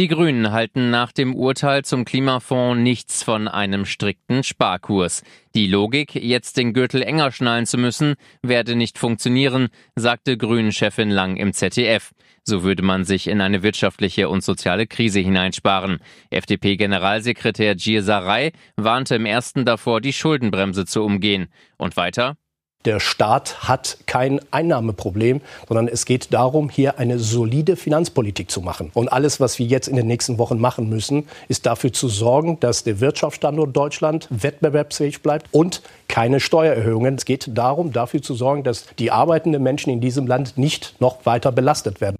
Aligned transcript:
Die 0.00 0.08
Grünen 0.08 0.50
halten 0.50 0.88
nach 0.88 1.12
dem 1.12 1.34
Urteil 1.34 1.84
zum 1.84 2.06
Klimafonds 2.06 2.82
nichts 2.82 3.22
von 3.22 3.48
einem 3.48 3.84
strikten 3.84 4.42
Sparkurs. 4.42 5.22
Die 5.54 5.66
Logik, 5.66 6.14
jetzt 6.14 6.56
den 6.56 6.72
Gürtel 6.72 7.02
enger 7.02 7.32
schnallen 7.32 7.66
zu 7.66 7.76
müssen, 7.76 8.14
werde 8.40 8.76
nicht 8.76 8.96
funktionieren, 8.96 9.68
sagte 9.96 10.38
Grünen-Chefin 10.38 11.10
Lang 11.10 11.36
im 11.36 11.52
ZDF. 11.52 12.12
So 12.44 12.62
würde 12.62 12.82
man 12.82 13.04
sich 13.04 13.26
in 13.26 13.42
eine 13.42 13.62
wirtschaftliche 13.62 14.30
und 14.30 14.42
soziale 14.42 14.86
Krise 14.86 15.20
hineinsparen. 15.20 15.98
FDP-Generalsekretär 16.30 17.74
Gir 17.74 18.02
Sarai 18.02 18.52
warnte 18.76 19.16
im 19.16 19.26
ersten 19.26 19.66
davor, 19.66 20.00
die 20.00 20.14
Schuldenbremse 20.14 20.86
zu 20.86 21.04
umgehen. 21.04 21.48
Und 21.76 21.98
weiter? 21.98 22.38
Der 22.86 22.98
Staat 22.98 23.68
hat 23.68 23.98
kein 24.06 24.40
Einnahmeproblem, 24.50 25.42
sondern 25.68 25.86
es 25.86 26.06
geht 26.06 26.32
darum, 26.32 26.70
hier 26.70 26.98
eine 26.98 27.18
solide 27.18 27.76
Finanzpolitik 27.76 28.50
zu 28.50 28.62
machen. 28.62 28.90
Und 28.94 29.12
alles, 29.12 29.38
was 29.38 29.58
wir 29.58 29.66
jetzt 29.66 29.86
in 29.86 29.96
den 29.96 30.06
nächsten 30.06 30.38
Wochen 30.38 30.58
machen 30.58 30.88
müssen, 30.88 31.28
ist 31.48 31.66
dafür 31.66 31.92
zu 31.92 32.08
sorgen, 32.08 32.58
dass 32.60 32.82
der 32.82 33.00
Wirtschaftsstandort 33.00 33.76
Deutschland 33.76 34.28
wettbewerbsfähig 34.30 35.20
bleibt 35.20 35.48
und 35.52 35.82
keine 36.08 36.40
Steuererhöhungen. 36.40 37.16
Es 37.16 37.26
geht 37.26 37.50
darum, 37.52 37.92
dafür 37.92 38.22
zu 38.22 38.32
sorgen, 38.32 38.64
dass 38.64 38.86
die 38.98 39.10
arbeitenden 39.10 39.62
Menschen 39.62 39.92
in 39.92 40.00
diesem 40.00 40.26
Land 40.26 40.56
nicht 40.56 40.94
noch 41.00 41.26
weiter 41.26 41.52
belastet 41.52 42.00
werden. 42.00 42.16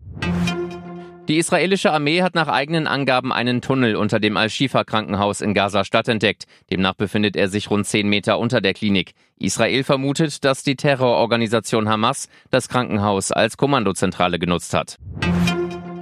Die 1.31 1.39
israelische 1.39 1.93
Armee 1.93 2.23
hat 2.23 2.35
nach 2.35 2.49
eigenen 2.49 2.89
Angaben 2.89 3.33
einen 3.33 3.61
Tunnel 3.61 3.95
unter 3.95 4.19
dem 4.19 4.37
Al-Shifa-Krankenhaus 4.37 5.43
in 5.43 5.55
Gaza-Stadt 5.55 6.09
entdeckt. 6.09 6.47
Demnach 6.73 6.95
befindet 6.95 7.37
er 7.37 7.47
sich 7.47 7.71
rund 7.71 7.87
zehn 7.87 8.09
Meter 8.09 8.37
unter 8.41 8.61
der 8.61 8.75
Klinik. 8.75 9.13
Israel 9.39 9.85
vermutet, 9.85 10.45
dass 10.45 10.65
die 10.65 10.75
Terrororganisation 10.75 11.89
Hamas 11.89 12.29
das 12.51 12.69
Krankenhaus 12.69 13.31
als 13.31 13.57
Kommandozentrale 13.57 14.41
genutzt 14.41 14.75
hat. 14.75 14.97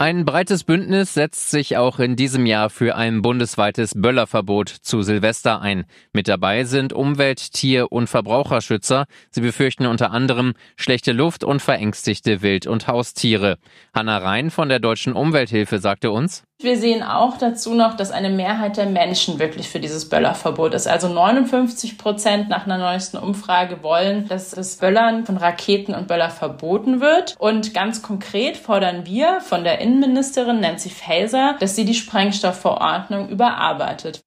Ein 0.00 0.24
breites 0.24 0.62
Bündnis 0.62 1.14
setzt 1.14 1.50
sich 1.50 1.76
auch 1.76 1.98
in 1.98 2.14
diesem 2.14 2.46
Jahr 2.46 2.70
für 2.70 2.94
ein 2.94 3.20
bundesweites 3.20 3.94
Böllerverbot 3.96 4.68
zu 4.68 5.02
Silvester 5.02 5.60
ein. 5.60 5.86
Mit 6.12 6.28
dabei 6.28 6.62
sind 6.62 6.92
Umwelt-, 6.92 7.52
Tier- 7.52 7.90
und 7.90 8.06
Verbraucherschützer. 8.06 9.06
Sie 9.30 9.40
befürchten 9.40 9.86
unter 9.86 10.12
anderem 10.12 10.54
schlechte 10.76 11.10
Luft 11.10 11.42
und 11.42 11.60
verängstigte 11.60 12.42
Wild- 12.42 12.68
und 12.68 12.86
Haustiere. 12.86 13.58
Hanna 13.92 14.18
Rhein 14.18 14.52
von 14.52 14.68
der 14.68 14.78
Deutschen 14.78 15.14
Umwelthilfe 15.14 15.80
sagte 15.80 16.12
uns, 16.12 16.44
wir 16.60 16.76
sehen 16.76 17.04
auch 17.04 17.38
dazu 17.38 17.72
noch, 17.74 17.94
dass 17.94 18.10
eine 18.10 18.30
Mehrheit 18.30 18.76
der 18.76 18.86
Menschen 18.86 19.38
wirklich 19.38 19.68
für 19.68 19.78
dieses 19.78 20.08
Böllerverbot 20.08 20.74
ist. 20.74 20.88
Also 20.88 21.08
59 21.08 21.98
Prozent 21.98 22.48
nach 22.48 22.66
einer 22.66 22.78
neuesten 22.78 23.16
Umfrage 23.16 23.84
wollen, 23.84 24.26
dass 24.26 24.50
das 24.50 24.76
Böllern 24.76 25.24
von 25.24 25.36
Raketen 25.36 25.94
und 25.94 26.08
Böller 26.08 26.30
verboten 26.30 27.00
wird. 27.00 27.36
Und 27.38 27.74
ganz 27.74 28.02
konkret 28.02 28.56
fordern 28.56 29.06
wir 29.06 29.40
von 29.40 29.62
der 29.62 29.80
Innenministerin 29.80 30.58
Nancy 30.58 30.90
Faeser, 30.90 31.54
dass 31.60 31.76
sie 31.76 31.84
die 31.84 31.94
Sprengstoffverordnung 31.94 33.28
überarbeitet. 33.28 34.20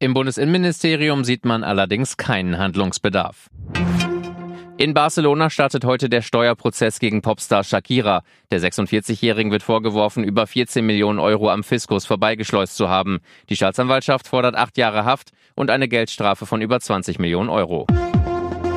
Im 0.00 0.12
Bundesinnenministerium 0.12 1.24
sieht 1.24 1.46
man 1.46 1.64
allerdings 1.64 2.18
keinen 2.18 2.58
Handlungsbedarf. 2.58 3.48
In 4.78 4.94
Barcelona 4.94 5.50
startet 5.50 5.84
heute 5.84 6.08
der 6.08 6.22
Steuerprozess 6.22 7.00
gegen 7.00 7.20
Popstar 7.20 7.64
Shakira. 7.64 8.22
Der 8.52 8.60
46-Jährigen 8.60 9.50
wird 9.50 9.64
vorgeworfen, 9.64 10.22
über 10.22 10.46
14 10.46 10.86
Millionen 10.86 11.18
Euro 11.18 11.50
am 11.50 11.64
Fiskus 11.64 12.06
vorbeigeschleust 12.06 12.76
zu 12.76 12.88
haben. 12.88 13.18
Die 13.48 13.56
Staatsanwaltschaft 13.56 14.28
fordert 14.28 14.54
acht 14.54 14.78
Jahre 14.78 15.04
Haft 15.04 15.32
und 15.56 15.70
eine 15.70 15.88
Geldstrafe 15.88 16.46
von 16.46 16.60
über 16.60 16.78
20 16.78 17.18
Millionen 17.18 17.48
Euro. 17.48 17.88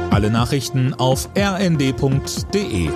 Alle 0.10 0.32
Nachrichten 0.32 0.96
auf 0.96 1.30
rnd.de 1.38 2.90